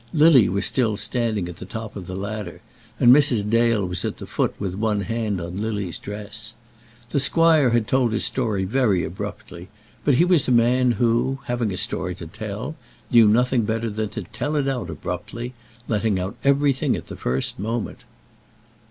Lily 0.13 0.49
was 0.49 0.65
still 0.65 0.97
standing 0.97 1.47
at 1.47 1.57
the 1.57 1.63
top 1.67 1.95
of 1.95 2.07
the 2.07 2.15
ladder, 2.15 2.61
and 2.99 3.13
Mrs. 3.15 3.47
Dale 3.47 3.85
was 3.85 4.03
at 4.03 4.17
the 4.17 4.25
foot 4.25 4.55
with 4.57 4.73
one 4.73 5.01
hand 5.01 5.39
on 5.39 5.61
Lily's 5.61 5.99
dress. 5.99 6.55
The 7.11 7.19
squire 7.19 7.69
had 7.69 7.87
told 7.87 8.11
his 8.11 8.25
story 8.25 8.65
very 8.65 9.03
abruptly, 9.05 9.69
but 10.03 10.15
he 10.15 10.25
was 10.25 10.47
a 10.47 10.51
man 10.51 10.93
who, 10.93 11.37
having 11.45 11.71
a 11.71 11.77
story 11.77 12.15
to 12.15 12.25
tell, 12.25 12.75
knew 13.11 13.27
nothing 13.27 13.61
better 13.63 13.91
than 13.91 14.09
to 14.09 14.23
tell 14.23 14.55
it 14.55 14.67
out 14.67 14.89
abruptly, 14.89 15.53
letting 15.87 16.19
out 16.19 16.35
everything 16.43 16.95
at 16.95 17.05
the 17.05 17.15
first 17.15 17.59
moment. 17.59 17.99